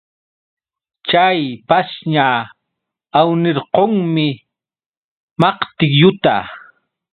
Chay 1.09 1.39
pashña 1.69 2.27
awnirqunmi 3.19 4.27
maqtilluta. 5.41 6.35